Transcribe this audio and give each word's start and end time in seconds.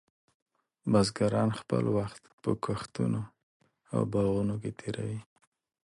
بزګرانو 0.91 1.55
خپل 1.61 1.83
وخت 1.97 2.23
په 2.41 2.51
کښتونو 2.63 3.21
او 3.93 4.01
باغونو 4.11 4.55
کې 4.61 4.71
تېراوه. 4.79 5.21